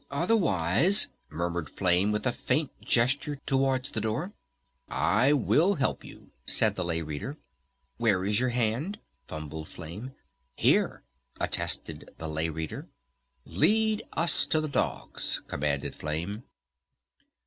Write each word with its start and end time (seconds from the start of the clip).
"Otherwise" 0.09 1.09
murmured 1.29 1.69
Flame 1.69 2.11
with 2.11 2.25
a 2.25 2.31
faint 2.31 2.71
gesture 2.81 3.35
towards 3.45 3.91
the 3.91 4.01
door. 4.01 4.33
"I 4.89 5.31
will 5.31 5.75
help 5.75 6.03
you," 6.03 6.31
said 6.47 6.73
the 6.75 6.83
Lay 6.83 7.03
Reader. 7.03 7.37
"Where 7.97 8.25
is 8.25 8.39
your 8.39 8.49
hand?" 8.49 8.97
fumbled 9.27 9.67
Flame. 9.67 10.15
"Here!" 10.55 11.03
attested 11.39 12.09
the 12.17 12.27
Lay 12.27 12.49
Reader. 12.49 12.87
"Lead 13.45 14.01
us 14.13 14.47
to 14.47 14.59
the 14.59 14.67
dogs!" 14.67 15.41
commanded 15.47 15.95
Flame. 15.95 16.45